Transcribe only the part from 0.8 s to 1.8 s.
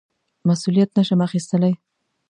نه شم اخیستلای.